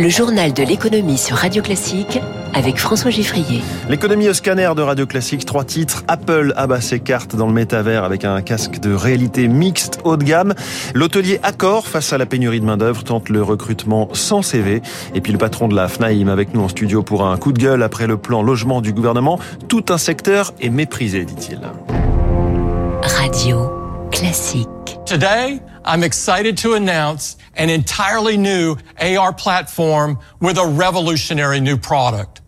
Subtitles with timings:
[0.00, 2.20] Le journal de l'économie sur Radio Classique
[2.54, 3.64] avec François Giffrier.
[3.88, 6.04] L'économie au scanner de Radio Classique, trois titres.
[6.06, 10.22] Apple abat ses cartes dans le métavers avec un casque de réalité mixte haut de
[10.22, 10.54] gamme.
[10.94, 14.82] L'hôtelier Accor, face à la pénurie de main-d'œuvre, tente le recrutement sans CV.
[15.16, 17.58] Et puis le patron de la FNAIM avec nous en studio pour un coup de
[17.58, 19.40] gueule après le plan logement du gouvernement.
[19.66, 21.58] Tout un secteur est méprisé, dit-il.
[23.02, 23.68] Radio
[24.12, 24.68] Classique.
[25.08, 32.42] Today, I'm excited to announce an entirely new AR platform with a revolutionary new product.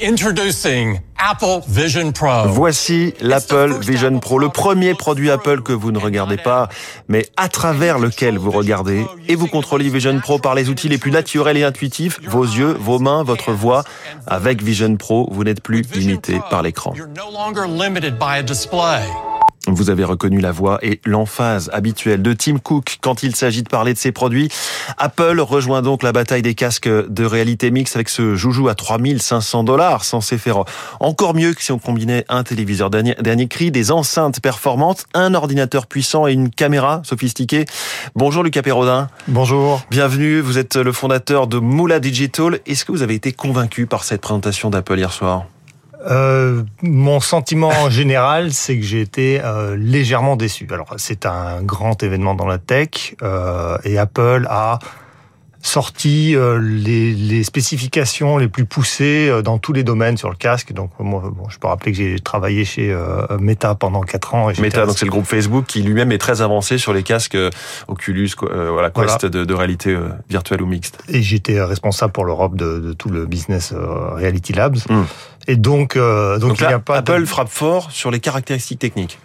[0.00, 2.48] Introducing Apple Vision Pro.
[2.48, 6.70] Voici l'Apple Vision Pro, le premier produit Apple que vous ne regardez pas,
[7.08, 9.04] mais à travers lequel vous regardez.
[9.28, 12.74] Et vous contrôlez Vision Pro par les outils les plus naturels et intuitifs, vos yeux,
[12.80, 13.84] vos mains, votre voix.
[14.26, 16.94] Avec Vision Pro, vous n'êtes plus limité par l'écran.
[19.66, 23.68] Vous avez reconnu la voix et l'emphase habituelle de Tim Cook quand il s'agit de
[23.68, 24.48] parler de ses produits.
[24.96, 29.64] Apple rejoint donc la bataille des casques de réalité mixte avec ce joujou à 3500
[29.64, 30.64] dollars, censé faire
[31.00, 35.34] encore mieux que si on combinait un téléviseur dernier, dernier cri, des enceintes performantes, un
[35.34, 37.64] ordinateur puissant et une caméra sophistiquée.
[38.14, 39.08] Bonjour Lucas Perrodin.
[39.26, 39.82] Bonjour.
[39.90, 42.60] Bienvenue, vous êtes le fondateur de Moula Digital.
[42.66, 45.46] Est-ce que vous avez été convaincu par cette présentation d'Apple hier soir?
[46.06, 50.66] Euh, mon sentiment général, c'est que j'ai été euh, légèrement déçu.
[50.70, 54.78] Alors, c'est un grand événement dans la tech euh, et Apple a
[55.66, 60.36] sorti euh, les, les, spécifications les plus poussées euh, dans tous les domaines sur le
[60.36, 60.72] casque.
[60.72, 64.48] Donc moi, bon, je peux rappeler que j'ai travaillé chez euh, Meta pendant quatre ans.
[64.50, 67.36] Et Meta, donc c'est le groupe Facebook qui lui-même est très avancé sur les casques
[67.88, 69.28] Oculus, voilà, Quest voilà.
[69.28, 69.96] De, de, réalité
[70.28, 70.98] virtuelle ou mixte.
[71.08, 74.78] Et j'étais responsable pour l'Europe de, de, tout le business Reality Labs.
[74.88, 75.02] Hmm.
[75.48, 77.24] Et donc, donc, donc là, il y a pas Apple de...
[77.26, 79.18] frappe fort sur les caractéristiques techniques.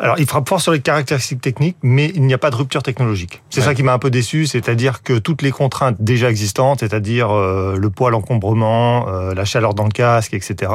[0.00, 2.82] Alors, il frappe fort sur les caractéristiques techniques, mais il n'y a pas de rupture
[2.82, 3.42] technologique.
[3.50, 3.66] C'est ouais.
[3.66, 7.76] ça qui m'a un peu déçu, c'est-à-dire que toutes les contraintes déjà existantes, c'est-à-dire euh,
[7.76, 10.70] le poids, l'encombrement, euh, la chaleur dans le casque, etc.,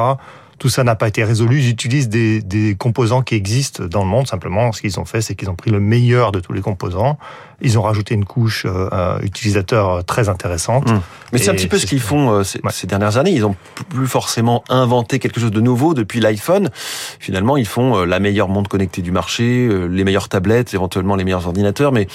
[0.58, 1.60] tout ça n'a pas été résolu.
[1.60, 4.26] Ils utilisent des, des, composants qui existent dans le monde.
[4.26, 7.18] Simplement, ce qu'ils ont fait, c'est qu'ils ont pris le meilleur de tous les composants.
[7.60, 10.90] Ils ont rajouté une couche euh, utilisateur très intéressante.
[10.90, 11.00] Mmh.
[11.32, 12.70] Mais c'est un petit peu ce qu'ils font euh, ces, ouais.
[12.72, 13.32] ces, dernières années.
[13.32, 13.56] Ils n'ont
[13.88, 16.70] plus forcément inventé quelque chose de nouveau depuis l'iPhone.
[17.18, 21.16] Finalement, ils font euh, la meilleure montre connectée du marché, euh, les meilleures tablettes, éventuellement
[21.16, 22.06] les meilleurs ordinateurs, mais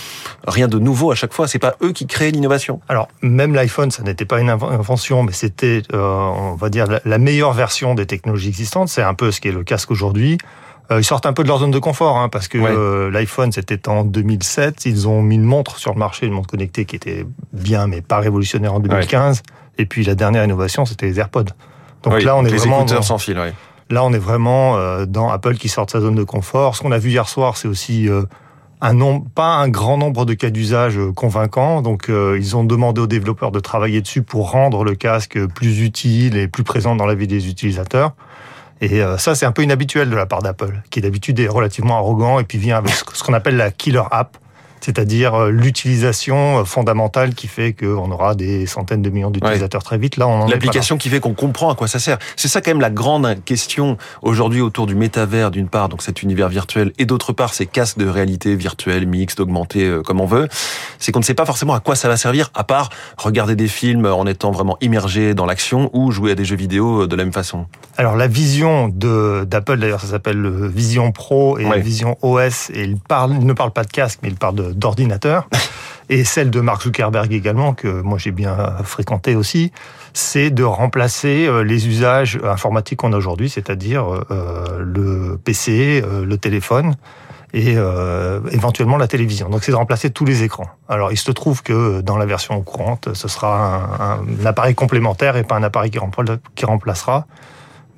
[0.47, 1.47] rien de nouveau à chaque fois.
[1.47, 2.79] C'est pas eux qui créent l'innovation.
[2.88, 7.01] Alors, même l'iPhone, ça n'était pas une invention, mais c'était, euh, on va dire, la,
[7.03, 8.90] la meilleure version des technologies existantes.
[8.90, 10.38] C'est un peu ce qui est le casque aujourd'hui.
[10.91, 12.72] Euh, ils sortent un peu de leur zone de confort, hein, parce que ouais.
[12.72, 14.85] euh, l'iPhone, c'était en 2007.
[14.85, 18.01] Ils ont mis une montre sur le marché, une montre connectée qui était bien, mais
[18.01, 19.38] pas révolutionnaire en 2015.
[19.38, 19.44] Ouais.
[19.78, 21.45] Et puis la dernière innovation, c'était les AirPods.
[22.03, 23.38] Donc oui, là, on est vraiment dans, sans fil.
[23.89, 26.75] Là, on est vraiment euh, dans Apple qui sort de sa zone de confort.
[26.75, 28.23] Ce qu'on a vu hier soir, c'est aussi euh,
[28.81, 31.81] un pas un grand nombre de cas d'usage euh, convaincants.
[31.81, 36.38] Donc, ils ont demandé aux développeurs de travailler dessus pour rendre le casque plus utile
[36.38, 38.13] et plus présent dans la vie des utilisateurs.
[38.81, 41.97] Et euh, ça, c'est un peu inhabituel de la part d'Apple, qui d'habitude est relativement
[41.97, 44.38] arrogant et puis vient avec ce qu'on appelle la killer app,
[44.81, 49.85] c'est-à-dire euh, l'utilisation euh, fondamentale qui fait qu'on aura des centaines de millions d'utilisateurs ouais.
[49.85, 50.17] très vite.
[50.17, 52.17] Là, on l'application qui fait qu'on comprend à quoi ça sert.
[52.35, 56.23] C'est ça quand même la grande question aujourd'hui autour du métavers d'une part, donc cet
[56.23, 60.25] univers virtuel, et d'autre part ces casques de réalité virtuelle, mixte, augmentée, euh, comme on
[60.25, 60.47] veut.
[60.97, 63.68] C'est qu'on ne sait pas forcément à quoi ça va servir, à part regarder des
[63.68, 67.23] films en étant vraiment immergé dans l'action ou jouer à des jeux vidéo de la
[67.23, 67.66] même façon.
[67.97, 71.79] Alors la vision de d'Apple, d'ailleurs, ça s'appelle Vision Pro et ouais.
[71.79, 74.69] Vision OS, et il parle, il ne parle pas de casque, mais il parle de
[74.74, 75.47] d'ordinateur,
[76.09, 79.72] et celle de Mark Zuckerberg également, que moi j'ai bien fréquenté aussi,
[80.13, 86.25] c'est de remplacer euh, les usages informatiques qu'on a aujourd'hui, c'est-à-dire euh, le PC, euh,
[86.25, 86.96] le téléphone
[87.53, 89.50] et euh, éventuellement la télévision.
[89.50, 90.68] Donc c'est de remplacer tous les écrans.
[90.88, 95.36] Alors il se trouve que dans la version courante, ce sera un, un appareil complémentaire
[95.36, 97.25] et pas un appareil qui remplacera.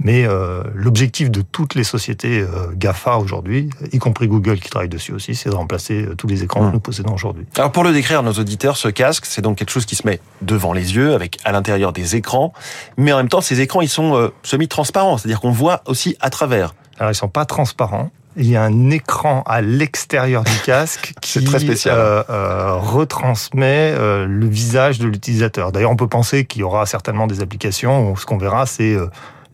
[0.04, 4.90] Mais euh, l'objectif de toutes les sociétés euh, GAFA aujourd'hui, y compris Google qui travaille
[4.90, 6.68] dessus aussi, c'est de remplacer euh, tous les écrans mmh.
[6.68, 7.46] que nous possédons aujourd'hui.
[7.58, 10.08] Alors pour le décrire à nos auditeurs, ce casque, c'est donc quelque chose qui se
[10.08, 12.54] met devant les yeux, avec à l'intérieur des écrans,
[12.98, 16.30] mais en même temps, ces écrans, ils sont euh, semi-transparents, c'est-à-dire qu'on voit aussi à
[16.30, 16.74] travers.
[17.00, 18.12] Alors ils sont pas transparents.
[18.38, 21.98] Il y a un écran à l'extérieur du casque qui très spécial.
[21.98, 25.72] Euh, euh, retransmet euh, le visage de l'utilisateur.
[25.72, 28.96] D'ailleurs, on peut penser qu'il y aura certainement des applications où ce qu'on verra, c'est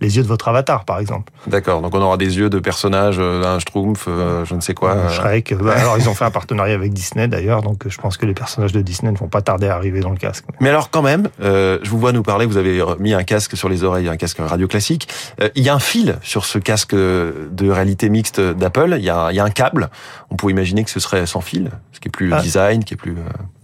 [0.01, 1.31] les yeux de votre avatar, par exemple.
[1.47, 4.73] D'accord, donc on aura des yeux de personnages, euh, un Schtroumpf, euh, je ne sais
[4.73, 4.91] quoi.
[4.91, 5.55] Euh, Shrek.
[5.67, 8.33] Bah, alors ils ont fait un partenariat avec Disney d'ailleurs, donc je pense que les
[8.33, 10.45] personnages de Disney ne vont pas tarder à arriver dans le casque.
[10.61, 13.67] Mais alors quand même, je vous vois nous parler, vous avez mis un casque sur
[13.67, 15.09] les oreilles, un casque radio classique.
[15.55, 19.27] il y a un fil sur ce casque de réalité mixte d'Apple, il, y a,
[19.27, 19.89] un câble.
[20.29, 22.41] On pourrait imaginer que ce serait sans fil, ce qui est plus ah.
[22.41, 23.15] design, qui est plus...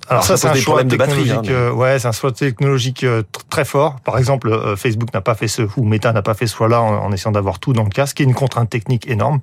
[0.09, 1.27] Alors, ça, c'est un choix technologique.
[1.27, 3.05] De batterie, hein, ouais, c'est un choix technologique
[3.49, 3.99] très fort.
[4.01, 7.11] Par exemple, Facebook n'a pas fait ce ou Meta n'a pas fait ce choix-là en,
[7.11, 9.39] essayant d'avoir tout dans le casque, qui est une contrainte technique énorme.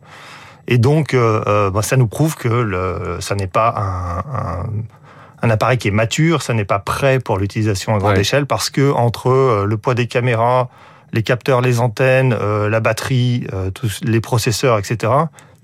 [0.71, 5.51] Et donc, euh, euh, bah, ça nous prouve que le, ça n'est pas un, un,
[5.51, 8.93] appareil qui est mature, ça n'est pas prêt pour l'utilisation à grande échelle, parce que
[8.93, 10.69] entre euh, le poids des caméras,
[11.13, 15.13] les capteurs, les antennes, la batterie, tous les processeurs, etc.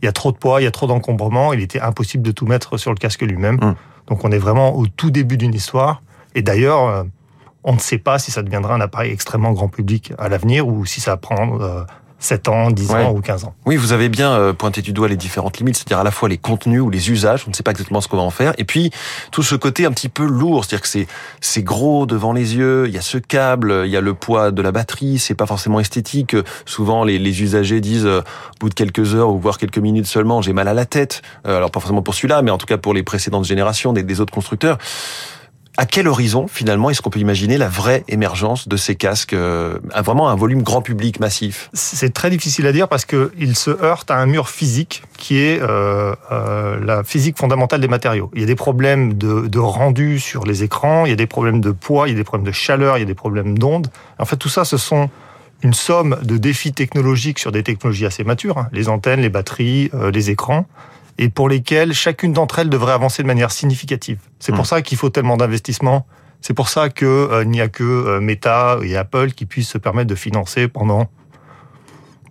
[0.02, 1.52] Il y a trop de poids, il y a trop d'encombrement.
[1.52, 3.60] Il était impossible de tout mettre sur le casque lui-même.
[3.62, 3.76] Hum.
[4.06, 6.02] Donc, on est vraiment au tout début d'une histoire.
[6.34, 7.06] Et d'ailleurs,
[7.64, 10.84] on ne sait pas si ça deviendra un appareil extrêmement grand public à l'avenir ou
[10.86, 11.86] si ça va prendre
[12.18, 13.54] 7 ans, 10 ans ou 15 ans.
[13.66, 16.28] Oui, vous avez bien euh, pointé du doigt les différentes limites, c'est-à-dire à la fois
[16.28, 18.54] les contenus ou les usages, on ne sait pas exactement ce qu'on va en faire,
[18.58, 18.90] et puis
[19.30, 21.06] tout ce côté un petit peu lourd, c'est-à-dire que c'est
[21.40, 24.50] c'est gros devant les yeux, il y a ce câble, il y a le poids
[24.50, 26.36] de la batterie, c'est pas forcément esthétique.
[26.64, 30.06] Souvent les, les usagers disent euh, au bout de quelques heures ou voire quelques minutes
[30.06, 31.22] seulement, j'ai mal à la tête.
[31.46, 34.02] Euh, alors pas forcément pour celui-là, mais en tout cas pour les précédentes générations des,
[34.02, 34.78] des autres constructeurs
[35.76, 39.78] à quel horizon finalement est-ce qu'on peut imaginer la vraie émergence de ces casques, euh,
[40.04, 41.70] vraiment un volume grand public massif?
[41.72, 45.60] C'est très difficile à dire parce qu'il se heurte à un mur physique qui est
[45.60, 48.30] euh, euh, la physique fondamentale des matériaux.
[48.34, 51.26] Il y a des problèmes de, de, rendu sur les écrans, il y a des
[51.26, 53.58] problèmes de poids, il y a des problèmes de chaleur, il y a des problèmes
[53.58, 53.88] d'ondes.
[54.18, 55.10] En fait, tout ça, ce sont
[55.62, 58.68] une somme de défis technologiques sur des technologies assez matures, hein.
[58.72, 60.66] les antennes, les batteries, euh, les écrans
[61.18, 64.18] et pour lesquelles chacune d'entre elles devrait avancer de manière significative.
[64.38, 64.66] C'est pour hmm.
[64.66, 66.06] ça qu'il faut tellement d'investissements.
[66.40, 69.78] C'est pour ça qu'il euh, n'y a que euh, Meta et Apple qui puissent se
[69.78, 71.08] permettre de financer pendant,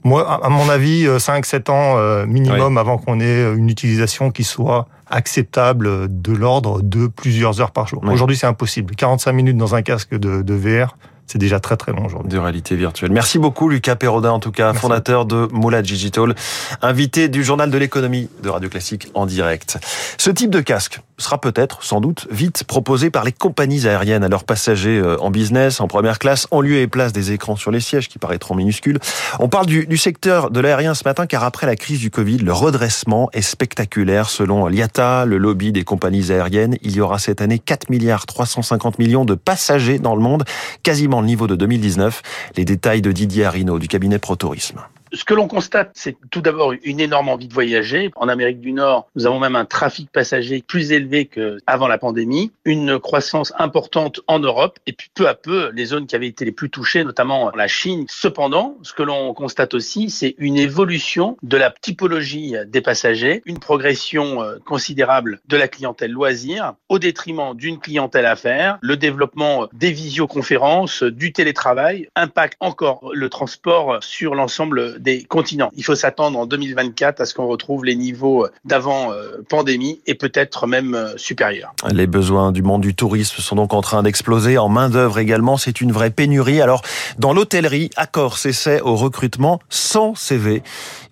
[0.04, 4.88] moi, à mon avis, 5-7 euh, ans minimum avant qu'on ait une utilisation qui soit
[5.10, 8.04] acceptable de l'ordre de plusieurs heures par jour.
[8.08, 8.96] Aujourd'hui, c'est impossible.
[8.96, 10.98] 45 minutes dans un casque de, de VR,
[11.28, 12.32] c'est déjà très très long aujourd'hui.
[12.32, 13.12] De réalité virtuelle.
[13.12, 16.36] Merci beaucoup Lucas Perrodin, en tout cas, fondateur de Mola Digital,
[16.82, 19.78] invité du journal de l'économie de Radio Classique en direct.
[20.18, 24.28] Ce type de casque sera peut-être, sans doute, vite proposé par les compagnies aériennes à
[24.28, 27.72] leurs passagers euh, en business, en première classe, en lieu et place des écrans sur
[27.72, 29.00] les sièges qui paraîtront minuscules.
[29.40, 32.40] On parle du, du secteur de l'aérien ce matin car après la crise du Covid,
[32.40, 34.30] le redressement est spectaculaire.
[34.30, 39.00] Selon l'IATA, le lobby des compagnies aériennes, il y aura cette année 4 milliards 350
[39.00, 40.44] millions de passagers dans le monde,
[40.84, 42.22] quasiment le niveau de 2019.
[42.58, 44.82] Les détails de Didier Arino du cabinet ProTourisme
[45.16, 48.12] ce que l'on constate, c'est tout d'abord une énorme envie de voyager.
[48.16, 52.52] En Amérique du Nord, nous avons même un trafic passager plus élevé qu'avant la pandémie,
[52.66, 56.46] une croissance importante en Europe, et puis peu à peu, les zones qui avaient été
[56.46, 58.06] les plus touchées, notamment la Chine.
[58.10, 63.60] Cependant, ce que l'on constate aussi, c'est une évolution de la typologie des passagers, une
[63.60, 69.92] progression euh, considérable de la clientèle loisir, au détriment d'une clientèle affaires, le développement des
[69.92, 75.72] visioconférences, du télétravail, impacte encore le transport sur l'ensemble des continents.
[75.78, 80.16] Il faut s'attendre en 2024 à ce qu'on retrouve les niveaux d'avant euh, pandémie et
[80.16, 81.74] peut-être même euh, supérieurs.
[81.92, 84.58] Les besoins du monde du tourisme sont donc en train d'exploser.
[84.58, 86.62] En main d'œuvre également, c'est une vraie pénurie.
[86.62, 86.82] Alors,
[87.20, 90.64] dans l'hôtellerie, Accor s'essaie au recrutement sans CV.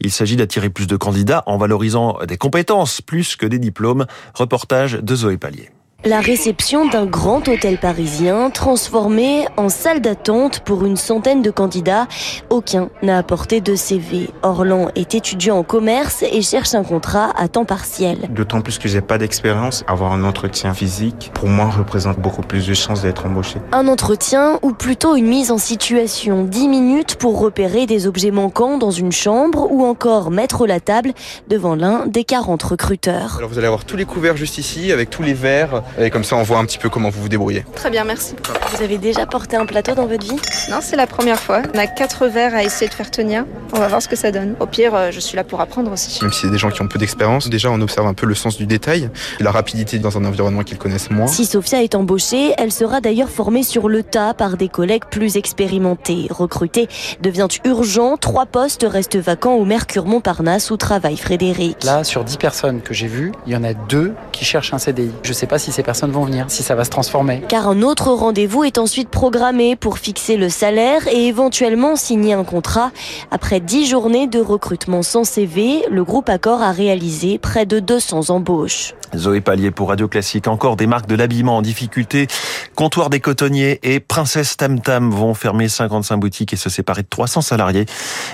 [0.02, 4.06] Il s'agit d'attirer plus de candidats en valorisant des compétences plus que des diplômes.
[4.34, 5.70] Reportage de Zoé Pallier.
[6.06, 12.08] La réception d'un grand hôtel parisien transformé en salle d'attente pour une centaine de candidats.
[12.50, 14.30] Aucun n'a apporté de CV.
[14.42, 18.18] Orlan est étudiant en commerce et cherche un contrat à temps partiel.
[18.32, 22.68] D'autant plus que j'ai pas d'expérience, avoir un entretien physique, pour moi, représente beaucoup plus
[22.68, 23.60] de chances d'être embauché.
[23.72, 26.44] Un entretien ou plutôt une mise en situation.
[26.44, 31.14] 10 minutes pour repérer des objets manquants dans une chambre ou encore mettre la table
[31.48, 33.38] devant l'un des 40 recruteurs.
[33.38, 36.24] Alors vous allez avoir tous les couverts juste ici avec tous les verres et comme
[36.24, 37.66] ça, on voit un petit peu comment vous vous débrouillez.
[37.76, 38.36] Très bien, merci.
[38.76, 40.40] Vous avez déjà porté un plateau dans votre vie?
[40.70, 41.62] Non, c'est la première fois.
[41.74, 43.46] On a quatre verres à essayer de faire tenir.
[43.72, 44.56] On va voir ce que ça donne.
[44.60, 46.22] Au pire, euh, je suis là pour apprendre aussi.
[46.24, 48.36] Même si c'est des gens qui ont peu d'expérience, déjà on observe un peu le
[48.36, 49.10] sens du détail,
[49.40, 51.28] la rapidité dans un environnement qu'ils connaissent moins.
[51.28, 55.38] Si Sophia est embauchée, elle sera d'ailleurs formée sur le tas par des collègues plus
[55.38, 56.28] expérimentés.
[56.30, 56.88] Recruter
[57.22, 58.18] devient urgent.
[58.18, 61.84] Trois postes restent vacants au Mercure Montparnasse où travaille Frédéric.
[61.84, 64.80] Là, sur dix personnes que j'ai vues, il y en a deux qui cherchent un
[64.80, 65.12] CDI.
[65.24, 67.44] Je ne sais pas si c'est ces personnes vont venir, si ça va se transformer.
[67.50, 72.46] Car un autre rendez-vous est ensuite programmé pour fixer le salaire et éventuellement signer un
[72.46, 72.92] contrat.
[73.32, 78.30] Après 10 journées de recrutement sans CV, le groupe Accor a réalisé près de 200
[78.30, 78.94] embauches.
[79.16, 80.48] Zoé Pallier pour Radio Classique.
[80.48, 82.28] Encore des marques de l'habillement en difficulté.
[82.76, 87.08] Comptoir des cotonniers et Princesse Tam Tam vont fermer 55 boutiques et se séparer de
[87.10, 87.86] 300 salariés.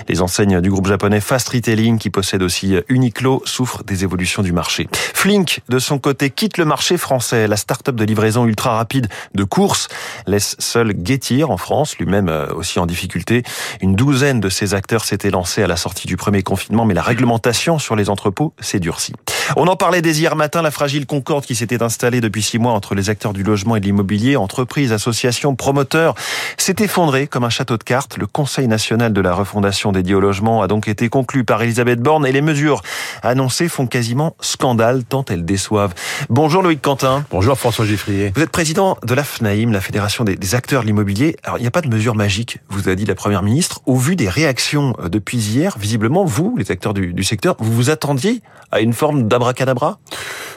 [0.08, 4.52] Les enseignes du groupe japonais Fast Retailing, qui possède aussi Uniqlo, souffrent des évolutions du
[4.52, 4.88] marché.
[4.92, 7.39] Flink, de son côté, quitte le marché français.
[7.48, 9.88] La start-up de livraison ultra rapide de course
[10.26, 13.42] laisse seul Getir en France, lui-même euh, aussi en difficulté.
[13.80, 17.02] Une douzaine de ses acteurs s'étaient lancés à la sortie du premier confinement, mais la
[17.02, 19.14] réglementation sur les entrepôts s'est durcie.
[19.56, 22.72] On en parlait dès hier matin, la fragile concorde qui s'était installée depuis six mois
[22.72, 26.14] entre les acteurs du logement et de l'immobilier, entreprises, associations, promoteurs,
[26.56, 28.16] s'est effondrée comme un château de cartes.
[28.16, 32.00] Le Conseil national de la refondation dédié au logement a donc été conclu par Elisabeth
[32.00, 32.82] Borne et les mesures
[33.24, 35.94] annoncées font quasiment scandale tant elles déçoivent.
[36.28, 37.24] Bonjour Loïc Quentin.
[37.30, 38.32] Bonjour François Giffrier.
[38.36, 41.36] Vous êtes président de la FNAIM, la Fédération des acteurs de l'immobilier.
[41.42, 43.80] Alors il n'y a pas de mesure magique, vous a dit la Première ministre.
[43.86, 47.72] Au vu des réactions euh, depuis hier, visiblement, vous, les acteurs du, du secteur, vous
[47.72, 48.42] vous attendiez
[48.72, 49.98] à une forme d'abracadabra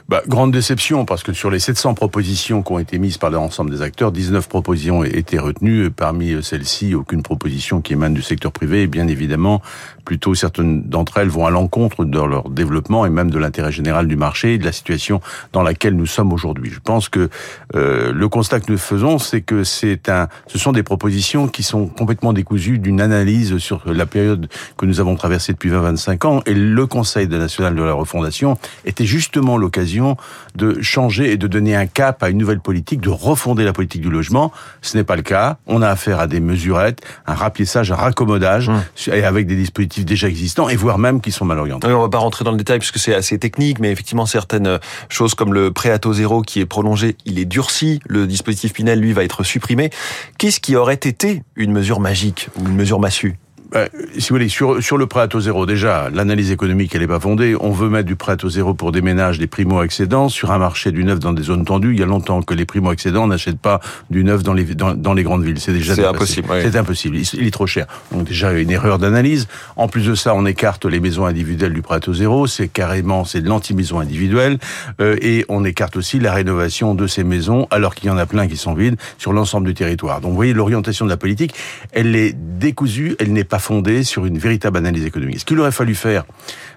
[0.10, 3.72] bah, grande déception parce que sur les 700 propositions qui ont été mises par l'ensemble
[3.72, 5.92] des acteurs, 19 propositions ont été retenues.
[5.92, 8.88] Parmi celles-ci, aucune proposition qui émane du secteur privé.
[8.88, 9.62] Bien évidemment,
[10.05, 14.07] plutôt certaines d'entre elles vont à l'encontre de leur développement et même de l'intérêt général
[14.07, 16.72] du marché et de la situation dans laquelle nous sommes aujourd'hui.
[16.72, 17.29] Je pense que
[17.75, 21.63] euh, le constat que nous faisons, c'est que c'est un, ce sont des propositions qui
[21.63, 26.41] sont complètement décousues d'une analyse sur la période que nous avons traversée depuis 20-25 ans.
[26.45, 30.17] Et le Conseil national de la refondation était justement l'occasion
[30.55, 34.01] de changer et de donner un cap à une nouvelle politique, de refonder la politique
[34.01, 34.51] du logement.
[34.81, 35.57] Ce n'est pas le cas.
[35.67, 38.81] On a affaire à des mesurettes, un rapiessage, un raccommodage, hum.
[39.07, 41.88] et avec des dispositifs déjà existants, et voire même qui sont mal orientés.
[41.88, 44.79] Oui, on va pas rentrer dans le détail puisque c'est assez technique, mais effectivement certaines
[45.09, 48.00] choses comme le prêt à taux zéro qui est prolongé, il est durci.
[48.05, 49.89] Le dispositif Pinel, lui, va être supprimé.
[50.38, 53.38] Qu'est-ce qui aurait été une mesure magique ou une mesure massue?
[53.74, 53.88] Bah,
[54.20, 57.08] si vous voulez, sur, sur le prêt à taux zéro, déjà, l'analyse économique, elle n'est
[57.08, 57.56] pas fondée.
[57.60, 60.60] On veut mettre du prêt à taux zéro pour des ménages, des primo-accédants, sur un
[60.60, 61.94] marché du neuf dans des zones tendues.
[61.94, 63.80] Il y a longtemps que les primo-accédants n'achètent pas
[64.12, 65.60] du neuf dans les, dans, dans les grandes villes.
[65.60, 66.48] C'est déjà C'est impossible.
[66.62, 67.18] C'est impossible.
[67.18, 67.88] Il, est trop cher.
[68.12, 69.48] Donc déjà, une erreur d'analyse.
[69.75, 72.46] En plus de ça, on écarte les maisons individuelles du prêt à taux zéro.
[72.46, 74.60] C'est carrément, c'est de l'anti-maison individuelle.
[75.01, 78.27] Euh, et on écarte aussi la rénovation de ces maisons, alors qu'il y en a
[78.27, 80.22] plein qui sont vides, sur l'ensemble du territoire.
[80.22, 81.56] Donc vous voyez, l'orientation de la politique,
[81.92, 85.39] elle est décousue, elle n'est pas fondée sur une véritable analyse économique.
[85.39, 86.25] Ce qu'il aurait fallu faire,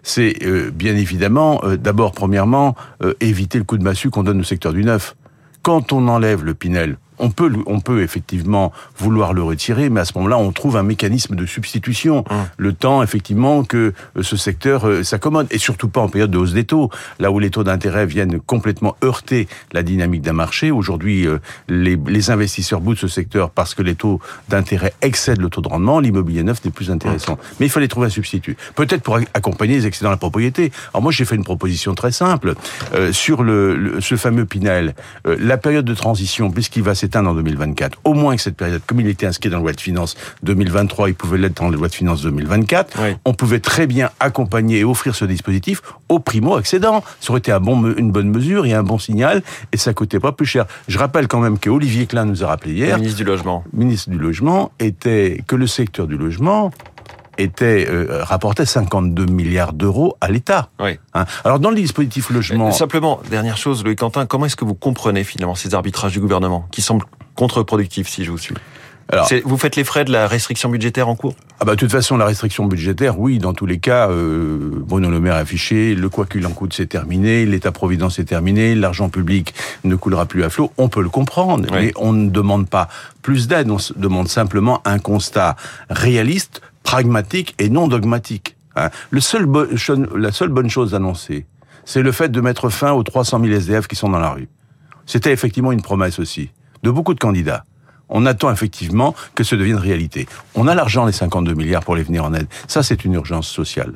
[0.03, 4.41] c'est euh, bien évidemment, euh, d'abord, premièrement, euh, éviter le coup de massue qu'on donne
[4.41, 5.17] au secteur du neuf.
[5.63, 10.05] Quand on enlève le Pinel, on peut, on peut effectivement vouloir le retirer, mais à
[10.05, 12.25] ce moment-là, on trouve un mécanisme de substitution.
[12.31, 12.47] Hum.
[12.57, 16.39] Le temps, effectivement, que euh, ce secteur euh, s'accommode, et surtout pas en période de
[16.39, 20.71] hausse des taux, là où les taux d'intérêt viennent complètement heurter la dynamique d'un marché.
[20.71, 25.49] Aujourd'hui, euh, les, les, investisseurs boutent ce secteur parce que les taux d'intérêt excèdent le
[25.49, 26.01] taux de rendement.
[26.01, 27.35] L'immobilier neuf n'est plus intéressant.
[27.35, 27.39] Hum.
[27.61, 28.57] Mais il fallait trouver un substitut.
[28.75, 30.73] Peut-être pour accompagner les excédents de la propriété.
[30.93, 32.55] Alors moi, j'ai fait une proposition très simple
[33.13, 34.95] sur le, ce fameux Pinel.
[35.25, 37.99] la période de transition, puisqu'il va en 2024.
[38.05, 41.09] Au moins que cette période, comme il était inscrit dans la loi de finances 2023,
[41.09, 42.99] il pouvait l'être dans la loi de finances 2024.
[43.25, 47.03] On pouvait très bien accompagner et offrir ce dispositif aux primo-accédants.
[47.21, 50.21] Ça aurait été un bon, une bonne mesure et un bon signal, et ça coûtait
[50.21, 50.67] pas plus cher.
[50.89, 54.19] Je rappelle quand même qu'Olivier Klein nous a rappelé hier, ministre du logement, ministre du
[54.19, 56.71] logement, était que le secteur du logement
[57.39, 60.71] était euh, rapportait 52 milliards d'euros à l'État.
[60.81, 60.99] Oui.
[61.15, 61.25] Hein.
[61.45, 62.73] Alors dans le dispositif logement...
[62.73, 66.67] simplement, dernière chose, Louis Quentin, comment est-ce que vous comprenez finalement ces arbitrages du gouvernement
[66.71, 68.55] qui semblent contre-productifs si je vous suis?
[69.09, 71.37] Alors, vous faites les frais de la restriction budgétaire en cours?
[71.61, 75.11] Ah bah de toute façon la restriction budgétaire, oui, dans tous les cas, euh, Bruno
[75.11, 79.09] Le Maire a affiché, le quoi qu'il en coûte c'est terminé, l'État-providence est terminé, l'argent
[79.09, 80.73] public ne coulera plus à flot.
[80.77, 82.89] On peut le comprendre, mais on ne demande pas
[83.23, 85.55] plus d'aide, on demande simplement un constat
[85.89, 88.57] réaliste pragmatique et non dogmatique.
[88.77, 88.91] Hein.
[89.11, 89.47] Le seul
[90.15, 91.45] la seule bonne chose annoncée,
[91.85, 94.49] c'est le fait de mettre fin aux 300 000 SDF qui sont dans la rue.
[95.05, 96.51] C'était effectivement une promesse aussi,
[96.85, 97.65] de beaucoup de candidats.
[98.09, 100.29] On attend effectivement que ce devienne réalité.
[100.55, 102.47] On a l'argent, les 52 milliards, pour les venir en aide.
[102.69, 103.95] Ça, c'est une urgence sociale.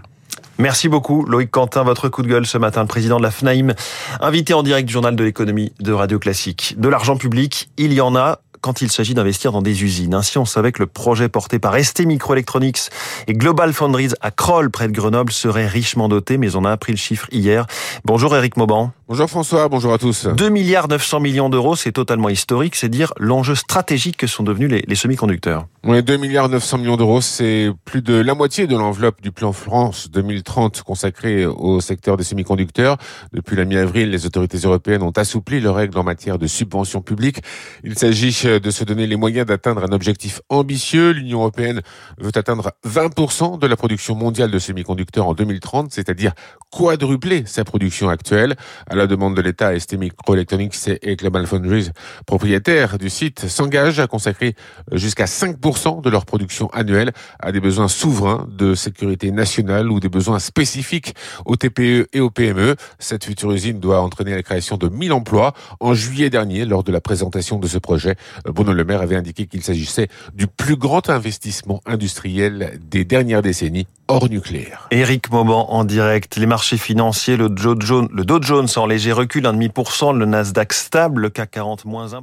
[0.58, 1.84] Merci beaucoup, Loïc Quentin.
[1.84, 3.74] Votre coup de gueule ce matin, le président de la FNAIM,
[4.20, 6.74] invité en direct du journal de l'économie de Radio Classique.
[6.76, 10.14] De l'argent public, il y en a quand il s'agit d'investir dans des usines.
[10.14, 12.90] Ainsi, on savait que le projet porté par ST Microelectronics
[13.26, 16.92] et Global Foundries à Kroll, près de Grenoble, serait richement doté, mais on a appris
[16.92, 17.66] le chiffre hier.
[18.04, 18.92] Bonjour Eric Mauban.
[19.08, 20.26] Bonjour François, bonjour à tous.
[20.26, 24.70] 2 milliards 900 millions d'euros, c'est totalement historique, c'est dire l'enjeu stratégique que sont devenus
[24.70, 25.66] les, les semi-conducteurs.
[25.84, 29.52] Oui, 2 milliards 900 millions d'euros, c'est plus de la moitié de l'enveloppe du plan
[29.52, 32.98] France 2030 consacré au secteur des semi-conducteurs.
[33.32, 37.40] Depuis la mi-avril, les autorités européennes ont assoupli leurs règles en matière de subventions publiques.
[37.82, 41.10] Il s'agit de se donner les moyens d'atteindre un objectif ambitieux.
[41.10, 41.80] L'Union européenne
[42.18, 46.32] veut atteindre 20% de la production mondiale de semi-conducteurs en 2030, c'est-à-dire
[46.70, 48.56] quadrupler sa production actuelle.
[48.88, 51.90] À la demande de l'État, ST Microelectronics et Global Foundries,
[52.26, 54.54] propriétaires du site, s'engagent à consacrer
[54.92, 60.08] jusqu'à 5% de leur production annuelle à des besoins souverains de sécurité nationale ou des
[60.08, 61.14] besoins spécifiques
[61.44, 62.76] aux TPE et aux PME.
[62.98, 65.52] Cette future usine doit entraîner la création de 1000 emplois.
[65.80, 69.46] En juillet dernier, lors de la présentation de ce projet, Bruno Le Maire avait indiqué
[69.46, 74.88] qu'il s'agissait du plus grand investissement industriel des dernières décennies hors nucléaire.
[74.90, 76.36] Éric Mauban en direct.
[76.36, 81.50] Les marchés financiers, le Dow Jones, en léger recul, 1,5%, le Nasdaq stable, le CAC
[81.50, 82.20] 40 moins 1%.